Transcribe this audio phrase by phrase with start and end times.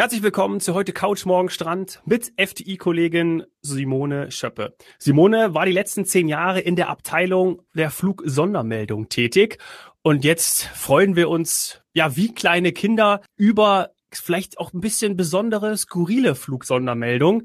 [0.00, 4.74] Herzlich willkommen zu heute Couch Morgen Strand mit FTI-Kollegin Simone Schöppe.
[4.98, 9.58] Simone war die letzten zehn Jahre in der Abteilung der Flugsondermeldung tätig
[10.00, 15.76] und jetzt freuen wir uns, ja, wie kleine Kinder über vielleicht auch ein bisschen besondere,
[15.76, 17.42] skurrile Flugsondermeldung.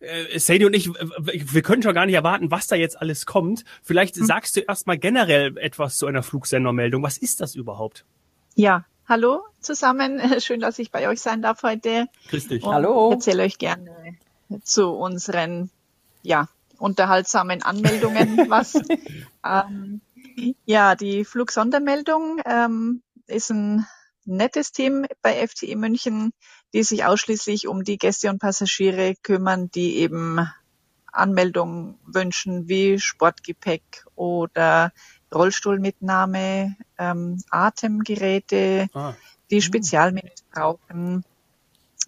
[0.00, 3.64] Äh, Sadie und ich, wir können schon gar nicht erwarten, was da jetzt alles kommt.
[3.82, 4.26] Vielleicht hm.
[4.26, 7.02] sagst du erstmal generell etwas zu einer Flugsendermeldung.
[7.02, 8.04] Was ist das überhaupt?
[8.56, 10.20] Ja, hallo zusammen.
[10.40, 12.08] Schön, dass ich bei euch sein darf heute.
[12.28, 12.64] Grüß dich.
[12.64, 13.08] Und hallo.
[13.10, 14.18] Ich erzähle euch gerne
[14.62, 15.70] zu unseren,
[16.22, 18.74] ja, unterhaltsamen Anmeldungen was.
[19.44, 20.00] ähm,
[20.64, 23.86] ja, die Flugsondermeldung ähm, ist ein
[24.24, 26.32] nettes Team bei FTE München,
[26.72, 30.40] die sich ausschließlich um die Gäste und Passagiere kümmern, die eben
[31.12, 34.92] Anmeldungen wünschen wie Sportgepäck oder
[35.32, 39.14] Rollstuhlmitnahme, ähm, Atemgeräte, ah.
[39.50, 41.24] die Spezialmenüs brauchen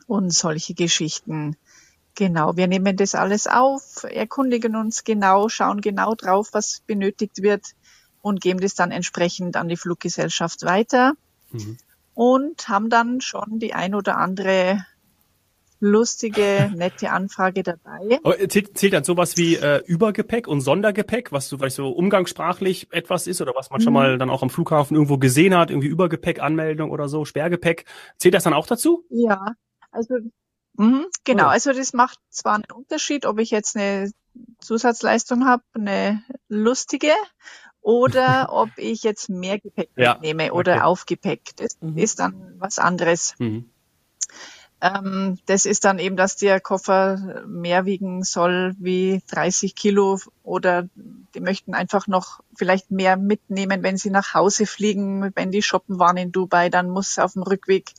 [0.06, 1.56] und solche Geschichten.
[2.14, 7.74] Genau, wir nehmen das alles auf, erkundigen uns genau, schauen genau drauf, was benötigt wird
[8.22, 11.12] und geben das dann entsprechend an die Fluggesellschaft weiter.
[11.52, 11.78] Mhm
[12.16, 14.84] und haben dann schon die ein oder andere
[15.80, 18.20] lustige, nette Anfrage dabei.
[18.48, 23.26] Zählt, zählt dann sowas wie äh, Übergepäck und Sondergepäck, was so vielleicht so umgangssprachlich etwas
[23.26, 23.98] ist oder was man schon mhm.
[23.98, 27.84] mal dann auch am Flughafen irgendwo gesehen hat, irgendwie Übergepäck, Anmeldung oder so, Sperrgepäck.
[28.18, 29.04] Zählt das dann auch dazu?
[29.10, 29.54] Ja,
[29.90, 30.14] also
[30.74, 31.48] mh, genau, oh.
[31.48, 34.10] also das macht zwar einen Unterschied, ob ich jetzt eine
[34.60, 37.12] Zusatzleistung habe, eine lustige
[37.80, 40.82] oder ob ich jetzt mehr Gepäck ja, nehme oder okay.
[40.82, 41.56] Aufgepäck.
[41.56, 41.98] Das mhm.
[41.98, 43.34] ist dann was anderes.
[43.38, 43.70] Mhm.
[44.80, 50.88] Ähm, das ist dann eben, dass der Koffer mehr wiegen soll wie 30 Kilo oder
[51.34, 55.98] die möchten einfach noch vielleicht mehr mitnehmen, wenn sie nach Hause fliegen, wenn die shoppen
[55.98, 57.92] waren in Dubai, dann muss auf dem Rückweg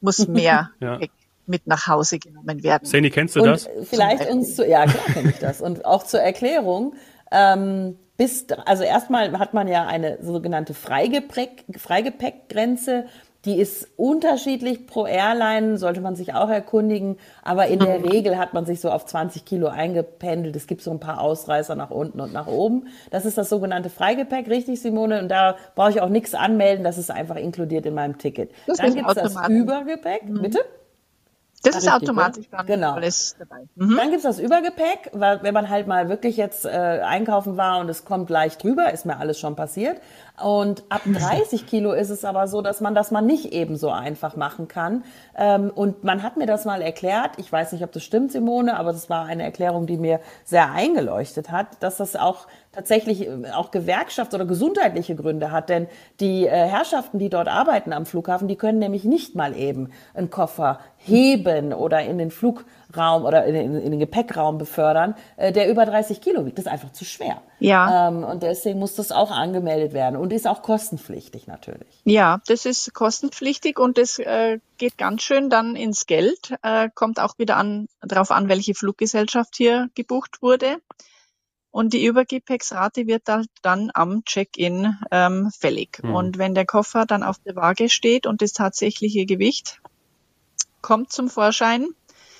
[0.00, 1.00] muss mehr ja.
[1.46, 2.86] mit nach Hause genommen werden.
[2.86, 3.66] Sani, kennst du das?
[3.66, 5.60] Und vielleicht uns zu, ja klar kenne ich das.
[5.60, 6.94] Und auch zur Erklärung,
[7.32, 13.06] ähm, bis, also erstmal hat man ja eine sogenannte Freigepäck, Freigepäckgrenze.
[13.46, 17.16] Die ist unterschiedlich pro Airline, sollte man sich auch erkundigen.
[17.42, 18.04] Aber in der mhm.
[18.04, 20.54] Regel hat man sich so auf 20 Kilo eingependelt.
[20.56, 22.88] Es gibt so ein paar Ausreißer nach unten und nach oben.
[23.10, 25.20] Das ist das sogenannte Freigepäck, richtig, Simone?
[25.20, 26.84] Und da brauche ich auch nichts anmelden.
[26.84, 28.50] Das ist einfach inkludiert in meinem Ticket.
[28.66, 30.28] Das Dann gibt es das Übergepäck.
[30.28, 30.42] Mhm.
[30.42, 30.58] Bitte?
[31.62, 32.92] Das ist automatisch dann genau.
[32.94, 33.68] alles dabei.
[33.74, 33.96] Mhm.
[33.96, 37.90] Dann gibt's das Übergepäck, weil wenn man halt mal wirklich jetzt äh, einkaufen war und
[37.90, 40.00] es kommt leicht drüber, ist mir alles schon passiert.
[40.42, 43.90] Und ab 30 Kilo ist es aber so, dass man das mal nicht eben so
[43.90, 45.04] einfach machen kann.
[45.36, 48.78] Ähm, und man hat mir das mal erklärt, ich weiß nicht, ob das stimmt, Simone,
[48.78, 53.50] aber das war eine Erklärung, die mir sehr eingeleuchtet hat, dass das auch tatsächlich äh,
[53.52, 55.68] auch Gewerkschafts- oder gesundheitliche Gründe hat.
[55.68, 55.88] Denn
[56.20, 60.30] die äh, Herrschaften, die dort arbeiten am Flughafen, die können nämlich nicht mal eben einen
[60.30, 65.68] Koffer heben oder in den Flugraum oder in, in, in den Gepäckraum befördern, äh, der
[65.68, 66.58] über 30 Kilo wiegt.
[66.58, 67.42] Das ist einfach zu schwer.
[67.58, 68.08] Ja.
[68.08, 72.00] Ähm, und deswegen muss das auch angemeldet werden und ist auch kostenpflichtig natürlich.
[72.04, 76.54] Ja, das ist kostenpflichtig und das äh, geht ganz schön dann ins Geld.
[76.62, 80.76] Äh, kommt auch wieder an, darauf an, welche Fluggesellschaft hier gebucht wurde.
[81.70, 83.22] Und die Übergepäcksrate wird
[83.62, 86.02] dann am Check-in ähm, fällig.
[86.02, 86.14] Mhm.
[86.14, 89.80] Und wenn der Koffer dann auf der Waage steht und das tatsächliche Gewicht
[90.82, 91.86] kommt zum Vorschein,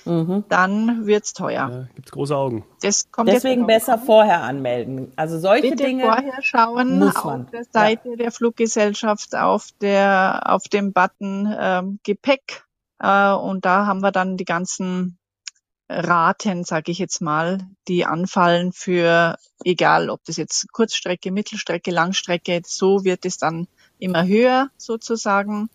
[0.03, 0.43] mhm.
[0.49, 1.69] dann wird's teuer.
[1.69, 2.65] Ja, gibt's große Augen.
[2.81, 4.03] Das kommt Deswegen besser an.
[4.05, 5.13] vorher anmelden.
[5.15, 7.43] Also solche Bitte Dinge vorher schauen muss man.
[7.43, 8.15] auf der Seite ja.
[8.17, 12.65] der Fluggesellschaft auf der auf dem Button ähm, Gepäck
[12.99, 15.17] äh, und da haben wir dann die ganzen
[15.91, 22.61] Raten, sage ich jetzt mal, die anfallen für egal, ob das jetzt Kurzstrecke, Mittelstrecke, Langstrecke,
[22.65, 23.67] so wird es dann
[23.99, 25.69] immer höher sozusagen.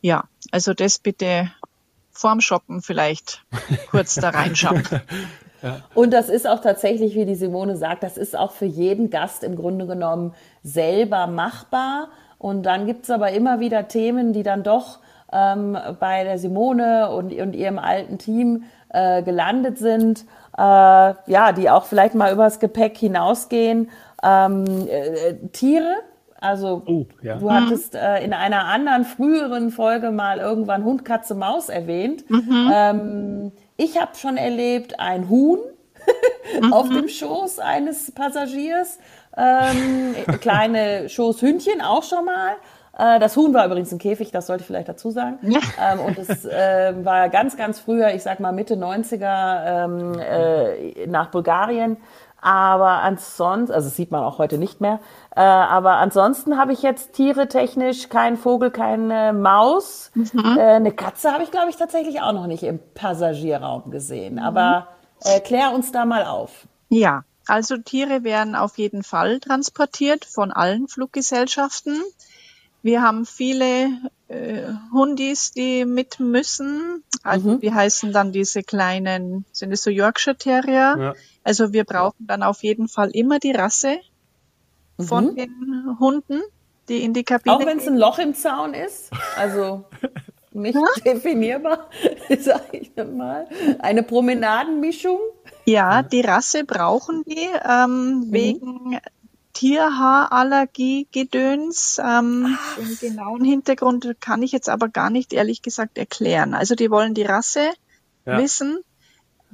[0.00, 1.50] Ja, also das bitte
[2.10, 3.44] vorm Shoppen vielleicht
[3.90, 4.82] kurz da reinschauen.
[5.62, 5.80] Ja.
[5.94, 9.42] Und das ist auch tatsächlich, wie die Simone sagt, das ist auch für jeden Gast
[9.42, 12.10] im Grunde genommen selber machbar.
[12.38, 14.98] Und dann gibt's aber immer wieder Themen, die dann doch
[15.32, 20.24] ähm, bei der Simone und, und ihrem alten Team äh, gelandet sind,
[20.56, 23.90] äh, ja, die auch vielleicht mal übers Gepäck hinausgehen.
[24.22, 25.96] Ähm, äh, Tiere,
[26.40, 27.36] also oh, ja.
[27.36, 32.28] du hattest äh, in einer anderen früheren Folge mal irgendwann Hund, Katze, Maus erwähnt.
[32.30, 32.70] Mhm.
[32.72, 35.58] Ähm, ich habe schon erlebt ein Huhn
[36.60, 36.72] mhm.
[36.72, 38.98] auf dem Schoß eines Passagiers,
[39.36, 42.54] ähm, kleine Schoßhündchen auch schon mal.
[42.98, 45.38] Äh, das Huhn war übrigens ein Käfig, das sollte ich vielleicht dazu sagen.
[45.42, 45.60] Ja.
[45.80, 51.06] Ähm, und es äh, war ganz, ganz früher, ich sag mal Mitte 90er, ähm, äh,
[51.06, 51.98] nach Bulgarien
[52.40, 55.00] Aber ansonsten, also das sieht man auch heute nicht mehr,
[55.34, 60.10] äh, aber ansonsten habe ich jetzt Tiere technisch kein Vogel, keine Maus.
[60.14, 60.58] Mhm.
[60.58, 64.34] Eine Katze habe ich, glaube ich, tatsächlich auch noch nicht im Passagierraum gesehen.
[64.34, 64.40] Mhm.
[64.40, 64.88] Aber
[65.24, 66.66] äh, klär uns da mal auf.
[66.88, 72.02] Ja, also Tiere werden auf jeden Fall transportiert von allen Fluggesellschaften.
[72.86, 74.62] Wir haben viele äh,
[74.92, 77.02] Hundis, die mit müssen.
[77.24, 77.62] Also mhm.
[77.62, 80.94] wie heißen dann diese kleinen, sind es so Yorkshire Terrier?
[80.96, 81.14] Ja.
[81.42, 83.98] Also wir brauchen dann auf jeden Fall immer die Rasse
[85.00, 85.34] von mhm.
[85.34, 86.42] den Hunden,
[86.88, 89.10] die in die Kabine Auch wenn es ein Loch im Zaun ist?
[89.36, 89.86] Also
[90.52, 91.90] nicht definierbar,
[92.38, 93.48] sage ich mal.
[93.80, 95.18] Eine Promenadenmischung?
[95.64, 98.32] Ja, die Rasse brauchen die ähm, mhm.
[98.32, 99.00] wegen
[99.56, 101.98] Tierhaarallergie-Gedöns.
[102.04, 106.52] Ähm, den genauen Hintergrund kann ich jetzt aber gar nicht ehrlich gesagt erklären.
[106.52, 107.70] Also die wollen die Rasse
[108.26, 108.38] ja.
[108.38, 108.80] wissen,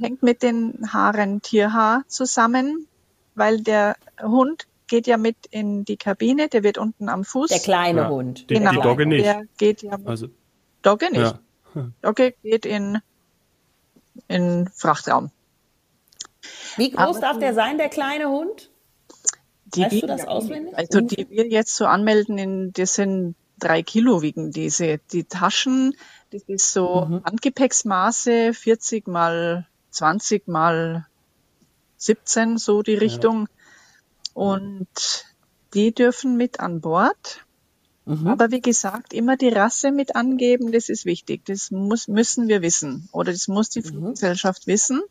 [0.00, 2.88] hängt mit den Haaren Tierhaar zusammen,
[3.36, 7.50] weil der Hund geht ja mit in die Kabine, der wird unten am Fuß.
[7.50, 8.50] Der kleine ja, Hund.
[8.50, 9.24] Die, genau, die Dogge nicht.
[9.24, 10.26] Der geht ja also,
[10.82, 11.38] Dogge nicht.
[11.74, 11.90] Ja.
[12.02, 12.98] Dogge geht in,
[14.26, 15.30] in Frachtraum.
[16.76, 18.71] Wie groß Aber darf der sein, der kleine Hund?
[19.74, 20.76] Die weißt du das auswendig?
[20.76, 24.98] Also die wir jetzt so anmelden, in, das sind drei Kilo wiegen diese.
[25.12, 25.94] Die Taschen,
[26.30, 27.24] das ist so mhm.
[27.24, 31.06] Handgepäcksmaße, 40 mal 20 mal
[31.96, 33.42] 17, so die Richtung.
[33.42, 33.46] Ja.
[34.34, 35.26] Und
[35.74, 37.44] die dürfen mit an Bord.
[38.04, 38.26] Mhm.
[38.26, 41.44] Aber wie gesagt, immer die Rasse mit angeben, das ist wichtig.
[41.44, 43.08] Das muss, müssen wir wissen.
[43.12, 43.84] Oder das muss die mhm.
[43.84, 45.02] Fluggesellschaft wissen.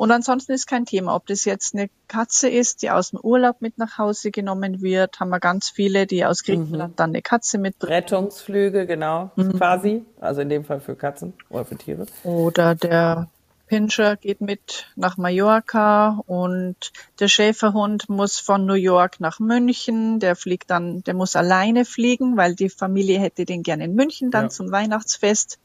[0.00, 3.60] Und ansonsten ist kein Thema, ob das jetzt eine Katze ist, die aus dem Urlaub
[3.60, 6.96] mit nach Hause genommen wird, haben wir ganz viele, die aus Griechenland mhm.
[6.96, 7.92] dann eine Katze mitbringen.
[7.92, 9.58] Rettungsflüge, genau, mhm.
[9.58, 10.06] quasi.
[10.18, 12.06] Also in dem Fall für Katzen oder für Tiere.
[12.24, 13.28] Oder der
[13.66, 20.18] Pinscher geht mit nach Mallorca und der Schäferhund muss von New York nach München.
[20.18, 24.30] Der fliegt dann, der muss alleine fliegen, weil die Familie hätte den gerne in München
[24.30, 24.48] dann ja.
[24.48, 25.58] zum Weihnachtsfest.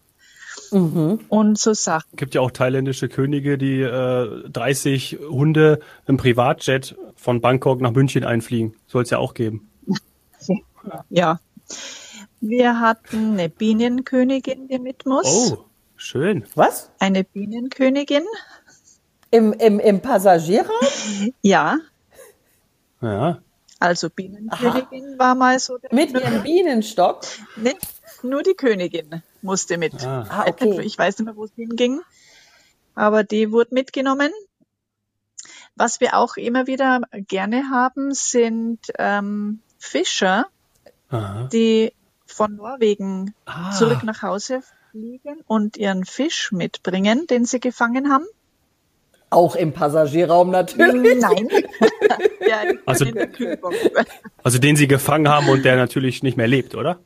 [0.75, 1.21] Mhm.
[1.29, 2.09] Und so Sachen.
[2.11, 7.91] Es gibt ja auch thailändische Könige, die äh, 30 Hunde im Privatjet von Bangkok nach
[7.91, 8.73] München einfliegen.
[8.87, 9.69] Soll es ja auch geben.
[11.09, 11.39] Ja.
[12.41, 15.53] Wir hatten eine Bienenkönigin, die mit muss.
[15.53, 15.65] Oh.
[15.95, 16.45] Schön.
[16.53, 16.91] Was?
[16.99, 18.21] Eine Bienenkönigin.
[19.31, 20.75] Im, im, im Passagierraum?
[21.41, 21.79] Ja.
[23.01, 23.39] Ja.
[23.79, 25.17] Also Bienenkönigin Aha.
[25.17, 25.79] war mal so.
[25.91, 27.21] Mit ihrem Bienenstock?
[27.55, 27.77] Nicht,
[28.29, 30.03] nur die Königin musste mit.
[30.05, 30.25] Ah.
[30.29, 30.81] ah okay.
[30.81, 32.01] Ich weiß nicht mehr, wo es hinging.
[32.95, 34.31] Aber die wurde mitgenommen.
[35.75, 40.45] Was wir auch immer wieder gerne haben, sind ähm, Fischer,
[41.09, 41.49] Aha.
[41.51, 41.91] die
[42.25, 43.71] von Norwegen ah.
[43.71, 44.61] zurück nach Hause
[44.91, 48.25] fliegen und ihren Fisch mitbringen, den sie gefangen haben?
[49.29, 51.19] Auch im Passagierraum natürlich.
[51.19, 51.49] Nein.
[52.47, 53.05] ja, also,
[54.43, 56.99] also den sie gefangen haben und der natürlich nicht mehr lebt, oder?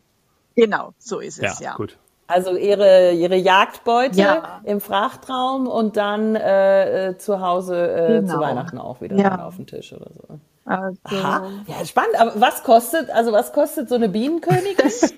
[0.55, 1.71] Genau, so ist es, ja.
[1.71, 1.75] ja.
[1.75, 1.97] Gut.
[2.27, 4.61] Also ihre, ihre Jagdbeute ja.
[4.63, 8.35] im Frachtraum und dann äh, äh zu Hause äh, genau.
[8.35, 9.45] zu Weihnachten auch wieder ja.
[9.45, 10.39] auf den Tisch oder so.
[10.69, 11.49] Also, Aha.
[11.65, 12.19] Ja, spannend.
[12.19, 14.75] Aber was kostet, also was kostet so eine Bienenkönigin?
[14.83, 15.13] Das weiß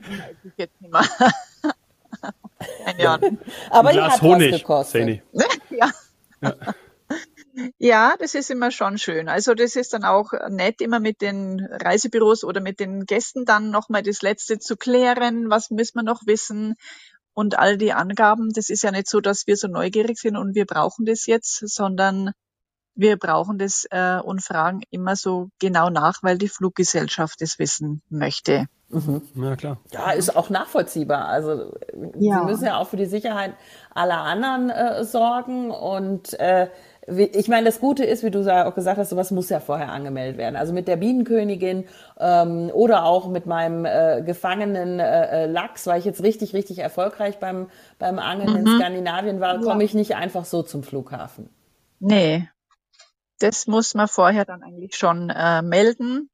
[0.45, 1.03] ich jetzt nicht mal.
[2.85, 3.38] Keine Ahnung.
[3.69, 5.21] Aber die hat Honig, was gekostet.
[5.69, 5.89] ja.
[6.41, 6.53] ja.
[7.77, 9.30] Ja, das ist immer schon schön.
[9.30, 13.72] Also das ist dann auch nett, immer mit den Reisebüros oder mit den Gästen dann
[13.72, 15.50] nochmal das Letzte zu klären.
[15.50, 16.75] Was müssen wir noch wissen?
[17.34, 20.53] Und all die Angaben, das ist ja nicht so, dass wir so neugierig sind und
[20.53, 22.32] wir brauchen das jetzt, sondern
[22.94, 28.01] wir brauchen das äh, und fragen immer so genau nach, weil die Fluggesellschaft das wissen
[28.10, 28.68] möchte.
[28.89, 29.22] Mhm.
[29.36, 29.77] Ja, klar.
[29.91, 31.25] Ja, ist auch nachvollziehbar.
[31.25, 31.74] Also
[32.20, 32.39] ja.
[32.39, 33.53] sie müssen ja auch für die Sicherheit
[33.96, 36.70] aller anderen äh, sorgen und äh,
[37.08, 40.38] ich meine, das Gute ist, wie du auch gesagt hast, sowas muss ja vorher angemeldet
[40.38, 40.55] werden.
[40.55, 41.86] Also mit der Bienenkönigin
[42.20, 46.77] ähm, oder auch mit meinem äh, gefangenen äh, äh Lachs, weil ich jetzt richtig, richtig
[46.77, 48.67] erfolgreich beim, beim Angeln mhm.
[48.67, 51.50] in Skandinavien war, komme ich nicht einfach so zum Flughafen.
[52.00, 52.48] Nee,
[53.39, 56.29] das muss man vorher dann eigentlich schon äh, melden.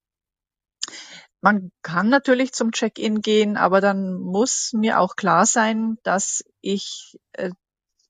[1.39, 7.17] Man kann natürlich zum Check-in gehen, aber dann muss mir auch klar sein, dass ich
[7.33, 7.51] äh,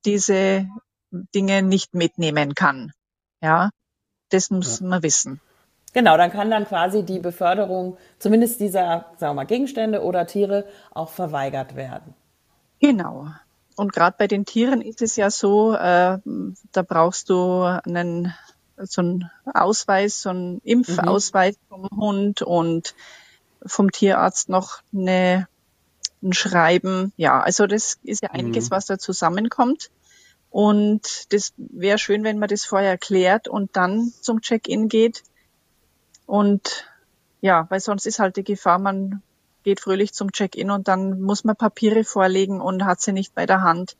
[0.04, 0.66] diese
[1.10, 2.92] Dinge nicht mitnehmen kann.
[3.40, 3.70] Ja,
[4.30, 4.86] das muss ja.
[4.86, 5.40] man wissen.
[5.94, 10.66] Genau, dann kann dann quasi die Beförderung zumindest dieser, sagen wir mal, Gegenstände oder Tiere
[10.92, 12.14] auch verweigert werden.
[12.78, 13.28] Genau.
[13.76, 16.18] Und gerade bei den Tieren ist es ja so, äh,
[16.72, 18.34] da brauchst du einen
[18.80, 21.68] so einen Ausweis, so einen Impfausweis mhm.
[21.68, 22.94] vom Hund und
[23.64, 25.48] vom Tierarzt noch eine,
[26.22, 27.12] ein Schreiben.
[27.16, 28.70] Ja, also das ist ja einiges, mhm.
[28.70, 29.90] was da zusammenkommt.
[30.50, 35.22] Und das wäre schön, wenn man das vorher klärt und dann zum Check-in geht.
[36.26, 36.86] Und
[37.40, 39.22] ja, weil sonst ist halt die Gefahr, man
[39.62, 43.46] geht fröhlich zum Check-in und dann muss man Papiere vorlegen und hat sie nicht bei
[43.46, 43.96] der Hand.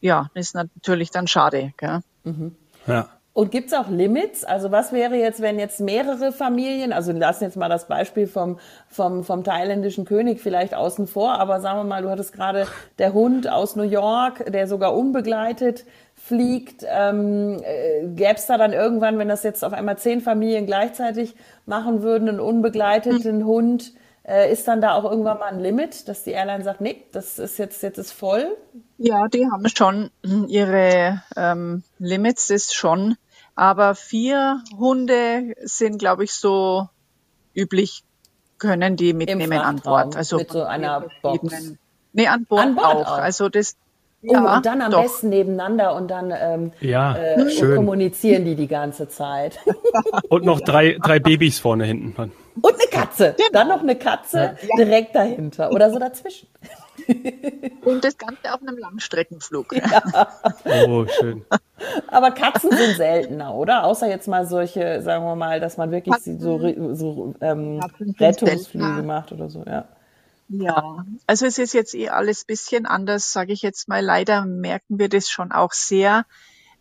[0.00, 1.72] Ja, das ist natürlich dann schade.
[1.76, 2.00] Gell?
[2.24, 2.56] Mhm.
[2.86, 3.08] Ja.
[3.38, 4.42] Und gibt es auch Limits?
[4.42, 8.58] Also was wäre jetzt, wenn jetzt mehrere Familien, also lassen jetzt mal das Beispiel vom,
[8.88, 12.66] vom, vom thailändischen König vielleicht außen vor, aber sagen wir mal, du hattest gerade
[12.98, 15.84] der Hund aus New York, der sogar unbegleitet
[16.16, 16.84] fliegt.
[16.84, 21.36] Ähm, äh, Gäbe es da dann irgendwann, wenn das jetzt auf einmal zehn Familien gleichzeitig
[21.64, 23.44] machen würden, einen unbegleiteten.
[23.46, 23.92] Hund,
[24.28, 27.38] äh, ist dann da auch irgendwann mal ein Limit, dass die Airline sagt, nee, das
[27.38, 28.56] ist jetzt, jetzt ist voll?
[28.96, 30.10] Ja, die haben schon
[30.48, 33.16] ihre ähm, Limits, das schon.
[33.58, 36.88] Aber vier Hunde sind, glaube ich, so
[37.56, 38.04] üblich,
[38.58, 40.14] können die mitnehmen an Bord.
[40.14, 41.74] Also mit so einer Box.
[42.12, 43.14] Nee, an Bord, an Bord auch.
[43.14, 43.18] auch.
[43.18, 43.76] Also das
[44.20, 45.02] Oh, ja, und dann am doch.
[45.02, 47.76] besten nebeneinander und dann ähm, ja, äh, schön.
[47.76, 49.60] kommunizieren die die ganze Zeit.
[50.28, 52.32] und noch drei, drei Babys vorne hinten.
[52.60, 53.34] Und eine Katze.
[53.36, 53.50] Genau.
[53.52, 54.76] Dann noch eine Katze ja.
[54.76, 56.48] direkt dahinter oder so dazwischen.
[57.84, 59.72] Und das Ganze auf einem Langstreckenflug.
[59.72, 60.28] Ja.
[60.86, 61.44] Oh, schön.
[62.08, 63.84] Aber Katzen sind seltener, oder?
[63.84, 66.58] Außer jetzt mal solche, sagen wir mal, dass man wirklich Katzen, so,
[66.94, 67.80] so ähm,
[68.18, 69.86] Rettungsflüge macht oder so, ja.
[70.50, 74.02] Ja, also es ist jetzt eh alles bisschen anders, sage ich jetzt mal.
[74.02, 76.24] Leider merken wir das schon auch sehr.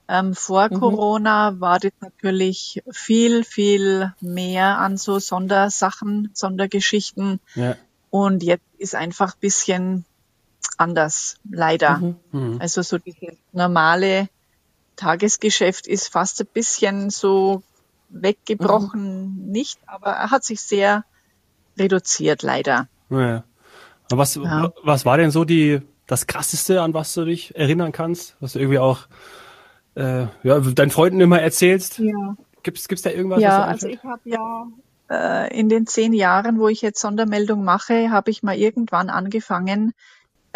[0.08, 0.80] Ähm, vor mhm.
[0.80, 7.42] Corona war das natürlich viel, viel mehr an so Sondersachen, Sondergeschichten.
[7.56, 7.76] Ja.
[8.10, 10.06] Und jetzt ist einfach bisschen
[10.78, 11.98] anders, leider.
[11.98, 12.16] Mhm.
[12.32, 12.58] Mhm.
[12.60, 14.30] Also so dieses normale
[14.96, 17.64] Tagesgeschäft ist fast ein bisschen so
[18.10, 19.52] weggebrochen, mhm.
[19.52, 21.04] nicht, aber er hat sich sehr
[21.78, 22.88] reduziert, leider.
[23.10, 23.44] Ja.
[24.10, 24.72] Was, ja.
[24.84, 28.38] was war denn so die, das krasseste, an was du dich erinnern kannst?
[28.40, 29.08] Was du irgendwie auch,
[29.96, 32.00] äh, ja, deinen Freunden immer erzählst?
[32.00, 32.38] Ja.
[32.64, 33.42] Gibt's, gibt's da irgendwas?
[33.42, 34.68] Ja, also ich habe ja
[35.10, 39.94] äh, in den zehn Jahren, wo ich jetzt Sondermeldung mache, habe ich mal irgendwann angefangen,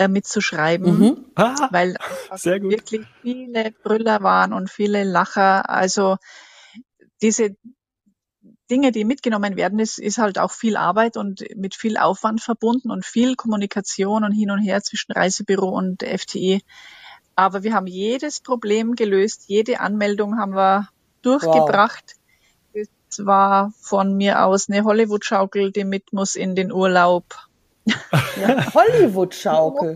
[0.01, 1.25] äh, mitzuschreiben, mhm.
[1.35, 1.95] ah, weil
[2.43, 5.69] wirklich viele Brüller waren und viele Lacher.
[5.69, 6.17] Also
[7.21, 7.55] diese
[8.69, 12.89] Dinge, die mitgenommen werden, ist, ist halt auch viel Arbeit und mit viel Aufwand verbunden
[12.89, 16.61] und viel Kommunikation und hin und her zwischen Reisebüro und FTI.
[17.35, 20.89] Aber wir haben jedes Problem gelöst, jede Anmeldung haben wir
[21.21, 22.15] durchgebracht.
[22.73, 22.87] Wow.
[23.09, 27.25] Es war von mir aus eine Hollywood-Schaukel, die mit muss in den Urlaub.
[28.73, 29.95] Hollywood-Schaukel.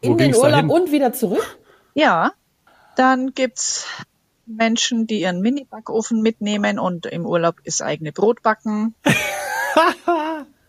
[0.00, 1.58] in den Urlaub und wieder zurück?
[1.94, 2.32] Ja.
[2.96, 3.86] Dann gibt's
[4.46, 8.94] Menschen, die ihren Mini-Backofen mitnehmen und im Urlaub ist eigene Brot backen.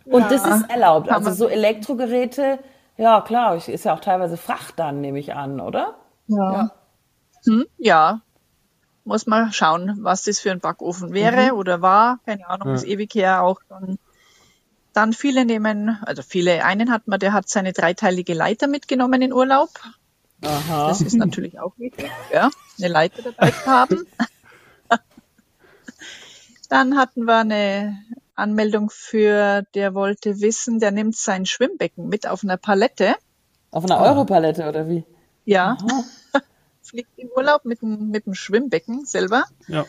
[0.05, 0.29] und ja.
[0.29, 1.09] das ist erlaubt.
[1.09, 2.59] Also so Elektrogeräte,
[2.97, 5.97] ja klar, ist ja auch teilweise Fracht dann, nehme ich an, oder?
[6.27, 6.51] Ja.
[6.53, 6.71] Ja.
[7.45, 8.21] Hm, ja.
[9.05, 11.57] Muss man schauen, was das für ein Backofen wäre mhm.
[11.57, 12.19] oder war.
[12.25, 12.75] Keine Ahnung, ja.
[12.75, 13.97] ist ewig her auch dann.
[14.93, 19.33] Dann viele nehmen, also viele, einen hat man, der hat seine dreiteilige Leiter mitgenommen in
[19.33, 19.69] Urlaub.
[20.43, 20.87] Aha.
[20.87, 24.07] Das ist natürlich auch wichtig, ja, eine Leiter dabei zu haben.
[26.69, 27.97] Dann hatten wir eine
[28.35, 33.15] Anmeldung für, der wollte wissen, der nimmt sein Schwimmbecken mit auf einer Palette.
[33.71, 35.03] Auf einer Europalette oder wie?
[35.45, 35.77] Ja.
[36.81, 39.45] Fliegt in Urlaub mit dem, mit dem Schwimmbecken selber.
[39.67, 39.85] Ja.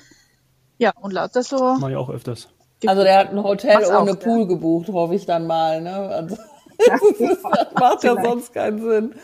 [0.79, 1.77] Ja, und lauter so.
[1.79, 2.49] Mach ich auch öfters.
[2.89, 4.47] Also der hat ein Hotel ohne auf, Pool ja.
[4.47, 5.95] gebucht, hoffe ich dann mal, ne?
[5.95, 6.37] Also
[6.79, 7.43] das,
[7.75, 9.15] macht ja sonst keinen Sinn.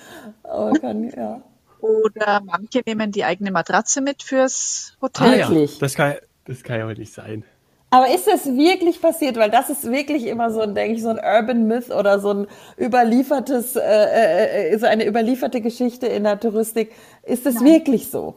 [0.42, 1.42] Aber kann, ja.
[1.80, 5.42] Oder manche nehmen die eigene Matratze mit fürs Hotel.
[5.42, 5.66] Ah, ja.
[5.80, 6.14] Das kann,
[6.44, 7.44] das kann ja wohl nicht sein.
[7.90, 9.36] Aber ist das wirklich passiert?
[9.36, 12.46] Weil das ist wirklich immer so, denke ich, so ein Urban Myth oder so ein
[12.78, 16.92] überliefertes, äh, äh, äh so eine überlieferte Geschichte in der Touristik.
[17.24, 17.64] Ist das Nein.
[17.64, 18.36] wirklich so?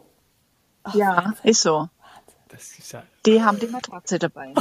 [0.84, 1.52] Ach, ja, Wahnsinn.
[1.52, 1.88] ist so.
[2.54, 4.54] Ist ja die haben die Matratze dabei.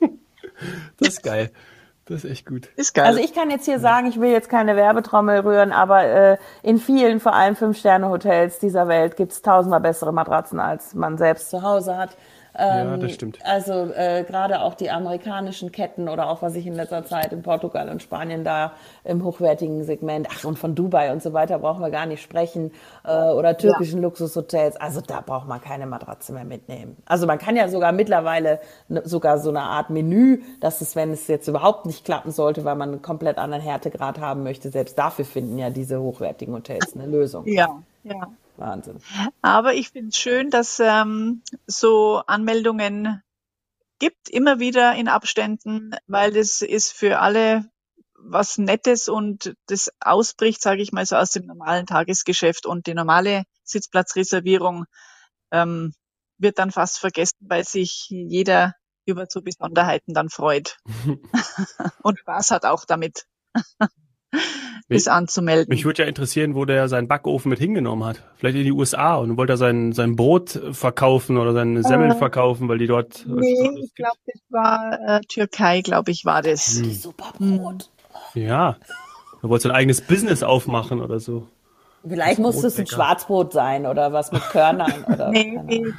[0.98, 1.50] das ist geil.
[2.06, 2.68] Das ist echt gut.
[2.76, 3.06] Ist geil.
[3.06, 6.78] Also ich kann jetzt hier sagen, ich will jetzt keine Werbetrommel rühren, aber äh, in
[6.78, 11.62] vielen, vor allem Fünf-Sterne-Hotels dieser Welt gibt es tausendmal bessere Matratzen, als man selbst zu
[11.62, 12.16] Hause hat.
[12.60, 13.38] Ähm, ja, das stimmt.
[13.44, 17.42] Also äh, gerade auch die amerikanischen Ketten oder auch was ich in letzter Zeit in
[17.42, 21.80] Portugal und Spanien da im hochwertigen Segment, ach und von Dubai und so weiter brauchen
[21.80, 22.72] wir gar nicht sprechen
[23.04, 24.02] äh, oder türkischen ja.
[24.02, 24.76] Luxushotels.
[24.76, 26.98] Also da braucht man keine Matratze mehr mitnehmen.
[27.06, 31.12] Also man kann ja sogar mittlerweile ne, sogar so eine Art Menü, dass es, wenn
[31.12, 34.98] es jetzt überhaupt nicht klappen sollte, weil man einen komplett anderen Härtegrad haben möchte, selbst
[34.98, 37.46] dafür finden ja diese hochwertigen Hotels eine Lösung.
[37.46, 38.28] Ja, ja.
[38.60, 38.98] Wahnsinn.
[39.42, 43.22] Aber ich finde es schön, dass ähm, so Anmeldungen
[43.98, 47.70] gibt, immer wieder in Abständen, weil das ist für alle
[48.22, 52.94] was Nettes und das ausbricht, sage ich mal so, aus dem normalen Tagesgeschäft und die
[52.94, 54.84] normale Sitzplatzreservierung
[55.52, 55.94] ähm,
[56.38, 58.74] wird dann fast vergessen, weil sich jeder
[59.06, 60.78] über so Besonderheiten dann freut
[62.02, 63.26] und Spaß hat auch damit.
[64.96, 65.66] ist anzumelden.
[65.68, 68.22] Mich würde ja interessieren, wo der seinen Backofen mit hingenommen hat.
[68.36, 72.16] Vielleicht in die USA und wollte er sein, sein Brot verkaufen oder seine Semmeln äh,
[72.16, 73.24] verkaufen, weil die dort.
[73.26, 76.80] Nee, ich glaube, das war äh, Türkei, glaube ich, war das.
[76.80, 76.92] Hm.
[76.92, 77.90] Super Brot.
[78.34, 78.76] Ja.
[79.42, 81.46] Er wollte sein eigenes Business aufmachen oder so.
[82.06, 85.30] Vielleicht muss es ein Schwarzbrot sein oder was mit Körnern oder.
[85.30, 85.92] nee, die,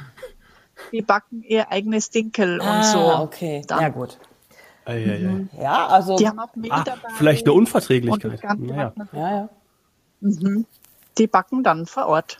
[0.90, 2.98] die, backen ihr eigenes Dinkel ah, und so.
[3.22, 3.80] Okay, dann.
[3.80, 4.18] ja gut.
[4.84, 5.62] Ei, ei, ei.
[5.62, 6.16] Ja, also.
[6.16, 7.08] Die haben auch Mehl ah, dabei.
[7.16, 8.40] Vielleicht eine Unverträglichkeit.
[8.42, 9.48] Ja, ja.
[10.20, 10.66] Mhm.
[11.18, 12.38] Die backen dann vor Ort.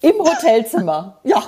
[0.00, 1.20] Im Hotelzimmer.
[1.24, 1.42] ja.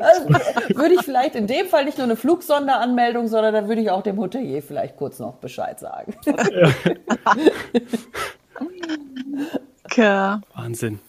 [0.00, 0.28] Also,
[0.76, 4.02] würde ich vielleicht in dem Fall nicht nur eine Flugsonderanmeldung, sondern dann würde ich auch
[4.02, 6.14] dem Hotelier vielleicht kurz noch Bescheid sagen.
[10.54, 11.00] Wahnsinn.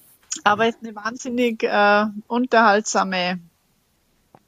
[0.44, 3.40] Aber es ist eine wahnsinnig äh, unterhaltsame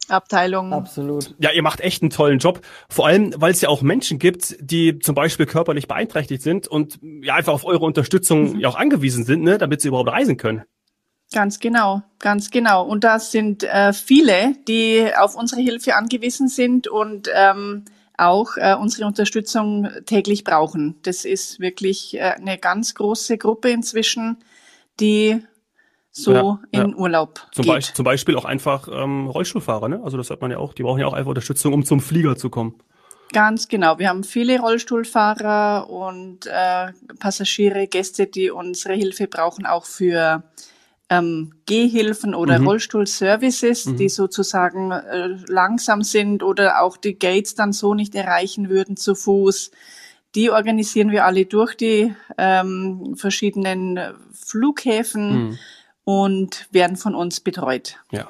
[0.10, 0.74] Abteilung.
[0.74, 1.36] Absolut.
[1.40, 2.62] Ja, ihr macht echt einen tollen Job.
[2.90, 7.00] Vor allem, weil es ja auch Menschen gibt, die zum Beispiel körperlich beeinträchtigt sind und
[7.02, 8.60] ja einfach auf eure Unterstützung mhm.
[8.60, 10.64] ja auch angewiesen sind, ne, damit sie überhaupt reisen können.
[11.34, 12.86] Ganz genau, ganz genau.
[12.86, 17.86] Und das sind äh, viele, die auf unsere Hilfe angewiesen sind und ähm,
[18.18, 21.00] auch äh, unsere Unterstützung täglich brauchen.
[21.02, 24.38] Das ist wirklich äh, eine ganz große Gruppe inzwischen,
[25.00, 25.44] die
[26.16, 26.96] so ja, in ja.
[26.96, 27.74] Urlaub zum, geht.
[27.74, 30.02] Be zum Beispiel auch einfach ähm, Rollstuhlfahrer, ne?
[30.04, 32.38] Also das hat man ja auch, die brauchen ja auch einfach Unterstützung, um zum Flieger
[32.38, 32.76] zu kommen.
[33.34, 33.98] Ganz genau.
[33.98, 40.44] Wir haben viele Rollstuhlfahrer und äh, Passagiere, Gäste, die unsere Hilfe brauchen, auch für
[41.10, 42.68] ähm, Gehhilfen oder mhm.
[42.68, 43.98] Rollstuhlservices, mhm.
[43.98, 49.16] die sozusagen äh, langsam sind oder auch die Gates dann so nicht erreichen würden zu
[49.16, 49.72] Fuß.
[50.36, 54.00] Die organisieren wir alle durch die ähm, verschiedenen
[54.32, 55.48] Flughäfen.
[55.50, 55.58] Mhm
[56.04, 57.98] und werden von uns betreut.
[58.12, 58.30] Ja.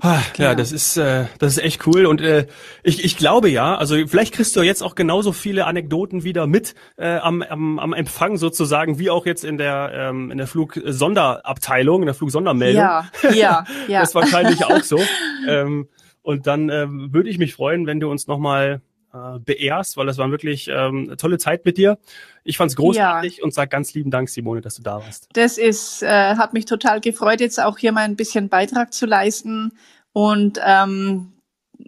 [0.00, 0.50] Ah, genau.
[0.50, 2.46] Ja, das ist äh, das ist echt cool und äh,
[2.84, 6.76] ich, ich glaube ja, also vielleicht kriegst du jetzt auch genauso viele Anekdoten wieder mit
[6.96, 12.02] äh, am, am, am Empfang sozusagen wie auch jetzt in der ähm, in der Flugsonderabteilung,
[12.02, 12.80] in der Flugsondermeldung.
[12.80, 14.00] Ja, ja, ja.
[14.00, 15.00] das ist wahrscheinlich auch so.
[15.48, 15.88] ähm,
[16.22, 18.82] und dann ähm, würde ich mich freuen, wenn du uns nochmal
[19.18, 21.98] äh, beehrst, weil das war wirklich ähm, tolle Zeit mit dir.
[22.44, 23.44] Ich fand es großartig ja.
[23.44, 25.28] und sag ganz lieben Dank, Simone, dass du da warst.
[25.32, 29.06] Das ist, äh, hat mich total gefreut, jetzt auch hier mal ein bisschen Beitrag zu
[29.06, 29.72] leisten.
[30.12, 31.32] Und ähm,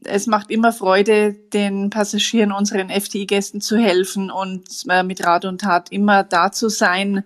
[0.05, 5.61] es macht immer Freude, den Passagieren, unseren FTI-Gästen zu helfen und äh, mit Rat und
[5.61, 7.25] Tat immer da zu sein.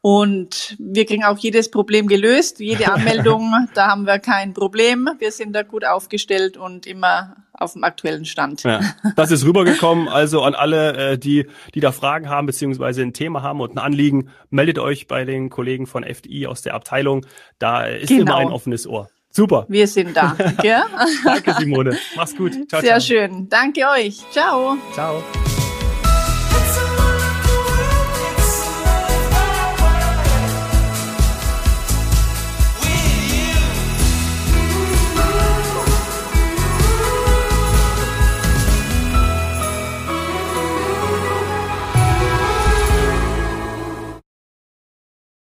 [0.00, 5.10] Und wir kriegen auch jedes Problem gelöst, jede Anmeldung, da haben wir kein Problem.
[5.18, 8.62] Wir sind da gut aufgestellt und immer auf dem aktuellen Stand.
[8.62, 8.80] Ja,
[9.16, 10.08] das ist rübergekommen.
[10.08, 13.78] Also an alle, äh, die, die da Fragen haben beziehungsweise ein Thema haben und ein
[13.78, 17.26] Anliegen, meldet euch bei den Kollegen von FDI aus der Abteilung.
[17.58, 18.22] Da ist genau.
[18.22, 19.08] immer ein offenes Ohr.
[19.30, 19.66] Super.
[19.68, 20.36] Wir sind da.
[21.24, 21.96] Danke, Simone.
[22.16, 22.52] Mach's gut.
[22.68, 23.00] Ciao, Sehr ciao.
[23.00, 23.48] schön.
[23.48, 24.18] Danke euch.
[24.30, 24.76] Ciao.
[24.94, 25.22] Ciao.